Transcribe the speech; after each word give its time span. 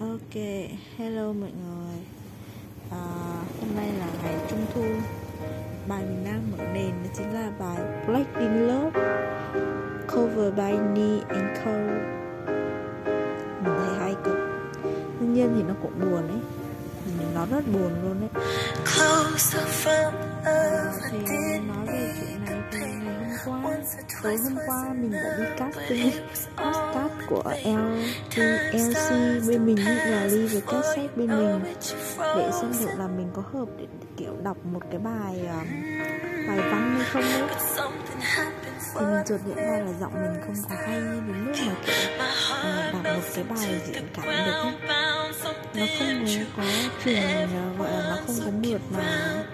Ok, 0.00 0.34
hello 0.98 1.32
mọi 1.32 1.50
người. 1.50 1.98
À, 2.90 2.98
Hôm 3.60 3.76
nay 3.76 3.88
là 3.98 4.06
ngày 4.22 4.34
Trung 4.50 4.66
Thu. 4.74 4.84
Bài 5.88 6.02
mình 6.02 6.24
đang 6.24 6.42
mở 6.52 6.64
nền 6.74 6.90
đó 6.90 7.10
chính 7.16 7.32
là 7.34 7.50
bài 7.58 7.78
Black 8.06 8.38
in 8.38 8.52
Love 8.52 9.00
Cover 10.12 10.54
by 10.54 10.78
Nee 10.94 11.20
and 11.28 11.58
Cole. 11.64 12.00
Mình 13.64 13.74
thấy 13.78 13.98
hay 13.98 14.14
cực. 14.24 14.36
Tuy 15.20 15.26
nhiên 15.26 15.52
thì 15.56 15.62
nó 15.62 15.74
cũng 15.82 16.00
buồn 16.00 16.28
ấy. 16.28 16.40
Nó 17.34 17.46
rất 17.46 17.62
buồn 17.72 17.92
luôn 18.02 18.20
ấy. 18.20 18.44
À, 20.44 20.92
Thì 21.10 21.18
nói 21.58 21.86
về 21.86 22.12
chuyện 22.20 22.44
này 22.44 22.62
thì 22.72 22.78
ngày 22.80 23.38
hôm 23.46 23.62
qua 23.64 23.76
Tối 24.22 24.36
hôm 24.44 24.56
qua 24.66 24.92
mình 24.94 25.12
đã 25.12 25.36
đi 25.38 25.44
casting 25.58 26.10
podcast 26.56 27.03
của 27.28 27.42
LC, 27.64 28.36
LC 28.72 29.10
bên 29.48 29.66
mình 29.66 29.84
là 29.86 30.24
ly 30.24 30.46
với 30.46 30.60
cassette 30.60 31.16
bên 31.16 31.28
mình 31.28 31.60
để 32.20 32.50
xem 32.60 32.72
thử 32.80 32.86
là 32.98 33.06
mình 33.06 33.30
có 33.34 33.42
hợp 33.52 33.68
để 33.78 33.84
kiểu 34.16 34.36
đọc 34.44 34.56
một 34.72 34.80
cái 34.90 34.98
bài 34.98 35.40
uh, 35.42 35.68
bài 36.48 36.58
văn 36.58 36.94
hay 36.98 37.08
không 37.10 37.22
ấy 37.22 37.42
thì 38.94 39.00
mình 39.00 39.14
ừ, 39.14 39.22
chợt 39.26 39.38
nhận 39.46 39.56
ra 39.56 39.78
là 39.78 39.92
giọng 40.00 40.12
mình 40.14 40.42
không 40.46 40.56
có 40.68 40.74
hay 40.86 41.00
như 41.00 41.20
đến 41.26 41.44
mức 41.44 41.52
mà 41.66 41.74
kiểu 41.84 42.08
uh, 42.88 42.94
đọc 42.94 43.14
một 43.14 43.22
cái 43.34 43.44
bài 43.44 43.80
diễn 43.86 44.02
cảm 44.14 44.24
được 44.24 44.52
ấy 44.52 44.74
nó 45.74 45.86
không 45.98 46.44
có 46.56 46.62
truyền 47.04 47.22
ờ, 47.22 47.74
gọi 47.78 47.90
là 47.90 48.02
nó 48.10 48.16
không 48.26 48.36
có 48.44 48.50
mượt 48.62 48.80
mà. 48.90 49.44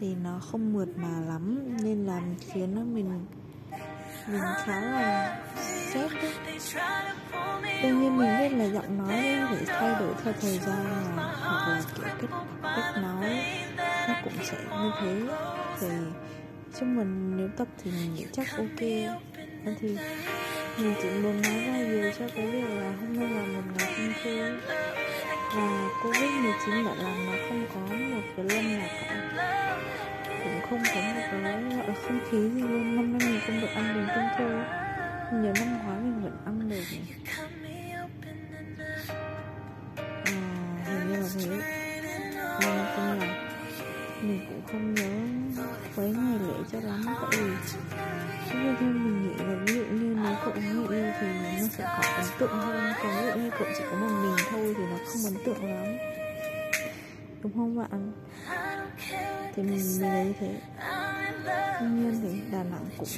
Thì 0.00 0.14
nó 0.14 0.38
không 0.38 0.72
mượt 0.72 0.88
mà 0.96 1.20
lắm, 1.28 1.76
nên 1.82 2.06
là 2.06 2.20
khiến 2.40 2.74
nó 2.74 2.82
mình 2.82 3.26
mình 4.26 4.40
khá 4.64 4.80
là 4.80 5.38
stress. 5.90 6.14
đấy. 6.14 6.58
Đương 7.82 8.00
nhiên 8.00 8.16
mình 8.16 8.38
biết 8.38 8.48
là 8.48 8.64
giọng 8.64 8.98
nói 8.98 9.14
ấy 9.14 9.36
thể 9.50 9.64
thay 9.66 10.00
đổi 10.00 10.14
theo 10.24 10.34
thời 10.40 10.58
gian 10.58 11.16
mà, 11.16 11.22
hoặc 11.40 11.68
là 11.68 11.82
kiểu 11.96 12.04
cách 12.20 12.30
cách 12.62 13.02
nói 13.02 13.42
nó 14.08 14.14
cũng 14.24 14.32
sẽ 14.42 14.56
như 14.70 14.90
thế. 15.00 15.22
Thì 15.80 15.88
chứ 16.74 16.86
mình 16.86 17.36
nếu 17.36 17.48
tập 17.56 17.68
thì 17.84 17.90
mình 17.90 18.14
nghĩ 18.14 18.26
chắc 18.32 18.46
ok. 18.56 18.80
Nên 19.64 19.74
thì 19.80 19.96
mình 20.78 20.94
chỉ 21.02 21.08
muốn 21.10 21.42
nói 21.42 21.64
ra 21.66 21.76
nhiều 21.76 22.12
cho 22.18 22.24
cái 22.36 22.46
việc 22.46 22.68
là 22.68 22.92
hôm 23.00 23.18
nay 23.18 23.28
là 23.30 23.42
một 23.42 23.62
ngày 23.78 23.94
không 23.96 24.12
thu 24.24 24.30
và 25.54 25.88
covid 26.02 26.30
19 26.42 26.84
đã 26.84 26.94
làm 26.94 27.26
nó 27.26 27.32
không 27.48 27.66
có 27.74 27.80
một 27.94 28.22
cái 28.36 28.44
lâm 28.44 28.78
nào 28.78 28.88
cả 28.88 29.39
không 30.70 30.82
có 30.94 31.00
một 31.00 31.22
cái 31.30 31.96
không 32.06 32.20
khí 32.30 32.50
gì 32.54 32.60
luôn. 32.60 32.96
Năm 32.96 33.18
nay 33.18 33.28
mình 33.28 33.40
không 33.46 33.60
được 33.60 33.68
ăn 33.74 33.84
bánh 33.94 34.08
trung 34.14 34.28
thu 34.38 34.44
nhớ 35.36 35.52
năm 35.58 35.78
ngoái 35.84 36.00
mình 36.00 36.22
vẫn 36.22 36.36
ăn 36.44 36.68
được 36.68 36.84
này. 36.92 37.04
À, 40.24 40.32
hình 40.84 41.08
như 41.08 41.16
là 41.16 41.28
thế. 41.34 41.46
Nên 42.60 42.86
chung 42.96 43.20
là 43.20 43.46
mình 44.22 44.40
cũng 44.48 44.62
không 44.66 44.94
nhớ 44.94 45.10
mấy 45.96 46.10
ngày 46.10 46.38
lễ 46.48 46.54
cho 46.72 46.80
lắm 46.80 47.04
tại 47.06 47.40
vì 47.40 47.52
nhưng 48.52 48.76
theo 48.80 48.88
mình 48.88 49.22
nghĩ 49.22 49.44
là 49.44 49.54
ví 49.66 49.74
dụ 49.74 49.84
như 49.84 50.16
nếu 50.22 50.34
cậu 50.44 50.54
nghĩ 50.54 50.96
yêu 50.96 51.12
thì 51.20 51.26
nó 51.26 51.68
sẽ 51.70 51.84
có 51.84 52.02
ấn 52.16 52.26
tượng 52.38 52.52
hơn. 52.52 52.92
Còn 53.02 53.12
ví 53.16 53.26
dụ 53.26 53.34
như 53.40 53.50
cậu 53.50 53.68
chỉ 53.78 53.84
có 53.90 53.96
một 53.96 54.08
mình 54.22 54.36
thôi 54.50 54.74
thì 54.78 54.84
nó 54.90 54.96
không 55.06 55.24
ấn 55.24 55.44
tượng 55.44 55.64
lắm. 55.64 55.96
Đúng 57.42 57.52
không 57.52 57.78
bạn? 57.78 58.12
Thì 59.56 59.62
mình 59.62 60.00
mình 60.00 60.24
như 60.24 60.32
thế. 60.40 60.54
Tuy 61.80 61.86
nhiên 61.86 62.20
thì 62.22 62.40
đà 62.52 62.62
nẵng 62.62 62.84
cũng 62.98 63.08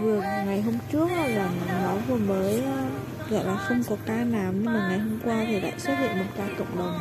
vừa 0.00 0.20
ngày 0.20 0.62
hôm 0.62 0.78
trước 0.92 1.08
là 1.10 1.48
nó 1.82 1.94
vừa 2.08 2.16
mới 2.16 2.62
gọi 3.30 3.44
là 3.44 3.56
không 3.56 3.82
có 3.88 3.96
ca 4.06 4.24
nào, 4.24 4.52
nhưng 4.54 4.64
mà 4.64 4.86
ngày 4.88 4.98
hôm 4.98 5.20
qua 5.24 5.44
thì 5.46 5.60
lại 5.60 5.72
xuất 5.78 5.94
hiện 5.98 6.18
một 6.18 6.24
ca 6.36 6.44
cộng 6.58 6.78
đồng. 6.78 6.98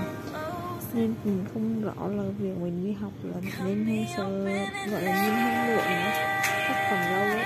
Nên 0.94 1.13
mình 1.23 1.45
không 1.53 1.81
rõ 1.81 2.07
là 2.07 2.23
việc 2.39 2.57
mình 2.61 2.85
đi 2.85 2.94
học 3.01 3.11
là 3.23 3.38
nên 3.66 3.85
hay 3.85 4.07
sơ 4.17 4.23
gọi 4.91 5.01
là 5.01 5.22
nên 5.23 5.33
hay 5.33 5.67
muộn 5.67 5.85
nữa. 5.85 6.11
Chắc 6.67 6.88
còn 6.89 7.01
lâu 7.11 7.22
ấy 7.22 7.45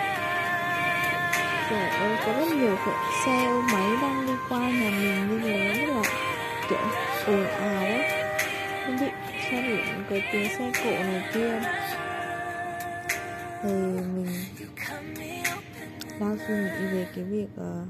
trời 1.69 1.89
ơi, 1.89 2.17
có 2.25 2.33
rất 2.33 2.57
nhiều 2.57 2.77
xe 3.25 3.45
ô 3.45 3.61
máy 3.61 3.97
đang 4.01 4.27
đi 4.27 4.33
qua 4.49 4.59
nhà 4.59 4.89
mình 4.89 5.29
như 5.29 5.39
thế, 5.39 5.85
rất 5.87 5.93
là 5.93 6.03
kiểu 6.69 6.79
ồn 7.27 7.45
ào 7.45 7.75
ấy 7.75 8.06
không 8.87 8.97
bị 8.99 9.07
xe 9.51 9.61
điện 9.61 9.85
cái 10.09 10.23
tiếng 10.31 10.49
xe 10.49 10.71
cộ 10.83 10.91
này 10.91 11.23
kia. 11.33 11.61
Thì 13.63 13.73
mình 14.15 14.27
đang 16.19 16.37
suy 16.47 16.53
nghĩ 16.55 16.87
về 16.91 17.07
cái 17.15 17.23
việc 17.23 17.47
uh, 17.53 17.87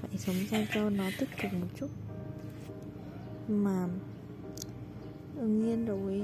phải 0.00 0.18
sống 0.18 0.34
sao 0.50 0.60
cho 0.74 0.90
nó 0.90 1.04
tích 1.18 1.28
cực 1.42 1.52
một 1.52 1.66
chút. 1.74 1.88
Mà 3.48 3.86
đương 5.36 5.66
nhiên 5.66 5.86
rồi. 5.86 6.22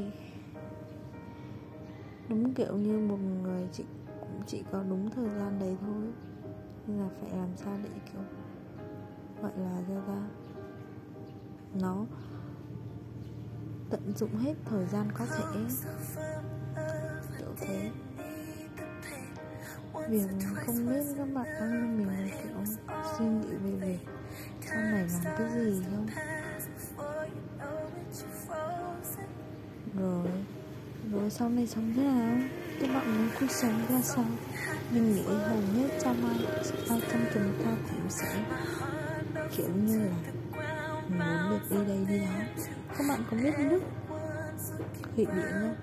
Đúng 2.28 2.54
kiểu 2.54 2.76
như 2.76 2.98
một 2.98 3.18
người 3.42 3.68
chị 3.72 3.84
cũng 4.20 4.42
chỉ 4.46 4.62
có 4.72 4.82
đúng 4.88 5.10
thời 5.10 5.28
gian 5.28 5.58
đấy 5.60 5.76
thôi. 5.80 6.12
Nên 6.86 6.98
là 6.98 7.08
phải 7.20 7.38
làm 7.38 7.48
sao 7.56 7.78
để 7.82 7.90
kiểu 8.12 8.22
gọi 9.42 9.52
là 9.56 9.82
ra 9.88 10.00
ra 10.08 10.22
nó 11.80 12.06
tận 13.90 14.12
dụng 14.16 14.36
hết 14.36 14.54
thời 14.64 14.86
gian 14.86 15.12
có 15.14 15.26
thể. 15.26 15.44
Kiểu 17.38 17.54
thế. 17.60 17.90
việc 20.08 20.28
không 20.66 20.88
biết 20.88 21.04
các 21.16 21.28
bạn 21.34 21.46
đang 21.60 21.98
như 21.98 22.06
mình 22.06 22.30
kiểu 22.42 22.76
suy 23.18 23.24
nghĩ 23.24 23.56
về 23.64 23.70
việc 23.86 23.98
sau 24.66 24.80
này 24.82 25.06
làm 25.24 25.34
cái 25.38 25.48
gì 25.54 25.82
không? 25.90 26.06
rồi. 29.94 30.28
Rồi 31.12 31.30
sau 31.30 31.48
này 31.48 31.66
sống 31.66 31.92
thế 31.96 32.02
nào? 32.02 32.38
Các 32.80 32.86
bạn 32.94 33.18
muốn 33.18 33.28
cuộc 33.40 33.50
sống 33.50 33.86
ra 33.88 34.00
sao? 34.02 34.24
mình 34.92 35.14
nghĩ 35.14 35.22
hầu 35.22 35.60
hết 35.76 35.88
trong 36.02 36.26
ai 36.28 36.46
ai 36.88 37.00
trong 37.12 37.24
chúng 37.34 37.52
ta 37.64 37.76
cũng 37.90 38.10
sẽ 38.10 38.44
kiểu 39.56 39.68
như 39.68 39.98
là 39.98 40.16
muốn 41.18 41.50
được 41.50 41.60
đi 41.70 41.76
đây 41.88 42.04
đi 42.08 42.18
đó. 42.18 42.26
Các 42.98 43.04
bạn 43.08 43.20
có 43.30 43.36
biết 43.36 43.58
nước 43.58 43.82
thụy 45.16 45.26
điển 45.26 45.52
không? 45.52 45.76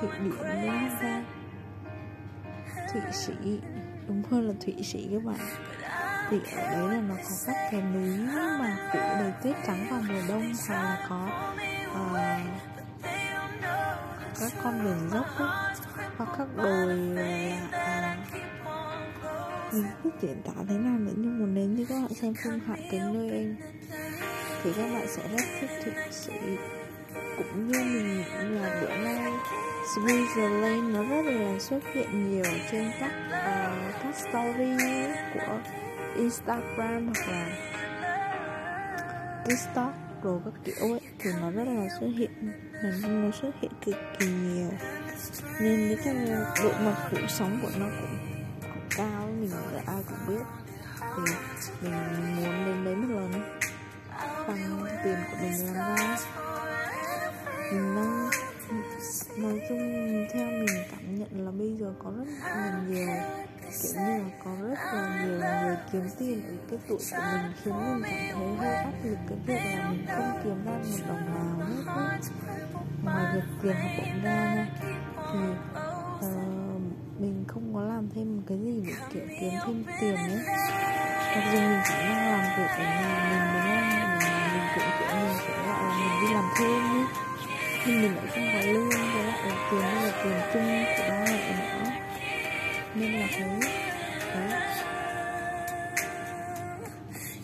Thụy 0.00 0.08
điển 0.20 0.32
đúng 0.40 0.88
ra 1.02 1.24
thụy 2.92 3.02
sĩ. 3.12 3.32
Đúng 4.08 4.22
hơn 4.30 4.48
là 4.48 4.54
thụy 4.64 4.82
sĩ 4.82 5.08
các 5.12 5.24
bạn. 5.24 5.38
Thì 6.30 6.40
ở 6.56 6.70
đấy 6.70 6.94
là 6.94 7.00
nó 7.00 7.14
có 7.14 7.30
các 7.46 7.56
cái 7.70 7.82
núi 7.82 8.18
mà 8.58 8.90
phủ 8.92 8.98
đầy 8.98 9.32
tuyết 9.42 9.56
trắng 9.66 9.86
vào 9.90 10.02
mùa 10.08 10.22
đông 10.28 10.52
hoặc 10.68 10.82
là 10.82 11.06
có 11.08 11.30
uh, 11.90 11.96
các 14.40 14.52
con 14.62 14.84
đường 14.84 15.10
dốc 15.12 15.26
ấy, 15.36 15.48
hoặc 16.16 16.28
các 16.38 16.56
đồi 16.56 16.96
là 16.96 17.58
uh, 17.66 17.72
mình 19.74 19.86
biết 20.04 20.10
diễn 20.22 20.42
tả 20.42 20.52
thế 20.68 20.78
nào 20.78 20.98
nữa 20.98 21.12
nhưng 21.16 21.40
mà 21.40 21.46
nếu 21.46 21.68
như 21.68 21.86
các 21.88 21.94
bạn 21.94 22.14
xem 22.14 22.34
phim 22.34 22.60
hạ 22.66 22.76
cái 22.90 23.00
nơi 23.00 23.30
em 23.30 23.56
thì 24.62 24.72
các 24.76 24.88
bạn 24.94 25.06
sẽ 25.08 25.22
rất 25.28 25.44
thích 25.60 25.70
thực 25.84 25.94
sự 26.10 26.32
cũng 27.36 27.68
như 27.68 27.78
mình 27.78 28.16
nghĩ 28.16 28.24
là 28.60 28.80
bữa 28.82 28.96
nay 28.96 29.32
Switzerland 29.94 30.92
nó 30.92 31.02
rất 31.02 31.30
là 31.32 31.58
xuất 31.58 31.80
hiện 31.94 32.32
nhiều 32.32 32.52
trên 32.70 32.90
các 33.00 33.12
uh, 33.26 34.02
các 34.02 34.14
story 34.16 34.76
của 35.34 35.58
Instagram 36.16 37.06
hoặc 37.06 37.28
là 37.28 37.48
TikTok 39.46 39.92
rồi 40.22 40.40
các 40.44 40.54
kiểu 40.64 40.92
ấy 40.92 41.00
thì 41.18 41.30
nó 41.40 41.50
rất 41.50 41.64
là 41.64 41.88
xuất 42.00 42.08
hiện 42.16 42.30
mình 42.82 43.24
nó 43.24 43.30
xuất 43.30 43.50
hiện 43.60 43.72
cực 43.84 43.96
kỳ 44.18 44.26
nhiều. 44.26 44.70
Nên 45.60 45.98
cái 46.04 46.14
độ 46.62 46.72
mật 46.84 46.94
phủ 47.10 47.18
sóng 47.28 47.58
của 47.62 47.70
nó 47.78 47.86
cũng, 48.00 48.18
cũng 48.62 48.88
cao 48.96 49.28
mình 49.40 49.50
là 49.72 49.82
ai 49.86 50.02
cũng 50.08 50.18
biết. 50.28 50.44
Thì 51.00 51.88
mình 51.88 52.36
muốn 52.36 52.64
đến 52.64 52.84
đấy 52.84 52.96
một 52.96 53.14
lần 53.14 53.58
bằng 54.48 54.86
tiền 55.04 55.16
của 55.30 55.36
mình 55.42 55.74
làm 55.74 55.96
ra. 55.96 56.16
Mình 57.72 57.96
đang 57.96 58.30
nói 59.36 59.60
chung 59.68 60.26
theo 60.32 60.46
mình 60.46 60.84
cảm 60.90 61.18
nhận 61.18 61.46
là 61.46 61.50
bây 61.50 61.76
giờ 61.76 61.94
có 62.04 62.10
rất 62.18 62.24
là 62.40 62.80
nhiều 62.88 63.08
kiểu 63.82 63.92
như 63.94 64.18
là 64.18 64.30
có 64.44 64.50
rất 64.68 64.78
là 64.92 65.24
nhiều 65.24 65.38
người 65.38 65.76
kiếm 65.92 66.08
tiền. 66.18 66.42
Ở 66.46 66.56
cái 66.70 66.78
tuổi 66.88 66.98
của 67.10 67.16
mình 67.32 67.52
khiến 67.64 67.74
mình 67.74 68.02
cảm 68.02 68.38
thấy 68.38 68.56
hơi 68.58 68.74
áp 68.74 68.92
lực 69.04 69.18
cái 69.28 69.38
việc 69.46 69.60
là 69.64 69.90
mình 69.90 70.06
không 70.16 70.40
kiếm 70.44 70.64
ra 70.64 70.72
một 70.72 70.98
đồng 71.08 71.26
nào 71.34 71.66
hết 71.66 71.82
á. 71.86 72.18
Ngoài 73.04 73.34
việc 73.34 73.46
tiền 73.62 73.76
học 73.76 73.90
bổng 73.98 74.22
ra 74.22 74.54
nha 74.54 74.66
thì 75.32 75.38
uh, 76.26 76.82
mình 77.20 77.44
không 77.48 77.74
có 77.74 77.80
làm 77.82 78.08
thêm 78.14 78.36
một 78.36 78.42
cái 78.48 78.58
gì 78.58 78.82
để 78.86 78.92
kiểu 79.12 79.22
kiếm 79.40 79.52
thêm 79.66 79.84
tiền 80.00 80.16
ấy. 80.16 80.44
Mặc 81.36 81.44
dù 81.52 81.58
mình 81.58 81.80
chỉ 81.88 81.94
đang 81.94 82.32
làm 82.32 82.58
việc 82.58 82.70
ở 82.70 82.84
nhà 82.84 83.28
mình 83.30 83.44
đúng 83.54 84.00
không 84.00 84.07
cũng, 84.78 84.92
kiểu 84.98 85.18
như 85.20 85.38
kiểu 85.46 85.56
là 85.66 85.74
à, 85.74 85.96
mình 85.98 86.28
đi 86.28 86.34
làm 86.34 86.44
thêm 86.58 86.82
ấy. 86.82 87.04
nhưng 87.86 88.02
mình 88.02 88.14
lại 88.16 88.26
không 88.34 88.48
có 88.52 88.60
lương, 88.66 88.88
với 88.88 89.24
là 89.24 89.66
tiền 89.70 89.80
đây 89.80 90.02
là 90.02 90.12
tiền 90.24 90.40
chung 90.52 90.84
của 90.96 91.02
ba 91.08 91.24
mẹ 91.24 91.52
nữa 91.58 91.90
nên 92.94 93.12
là 93.12 93.26
thế 93.30 93.44
đấy 94.34 94.60